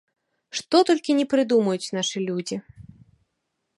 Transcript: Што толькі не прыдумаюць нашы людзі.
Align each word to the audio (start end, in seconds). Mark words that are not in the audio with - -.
Што 0.59 0.79
толькі 0.91 1.15
не 1.19 1.25
прыдумаюць 1.33 1.91
нашы 1.99 2.17
людзі. 2.31 2.55